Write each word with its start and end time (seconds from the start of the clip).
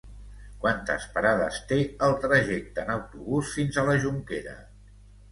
Quantes 0.61 1.03
parades 1.17 1.59
té 1.71 1.77
el 2.07 2.15
trajecte 2.23 2.85
en 2.85 2.89
autobús 2.93 3.51
fins 3.59 3.77
a 3.77 3.85
la 3.91 3.99
Jonquera? 4.07 4.57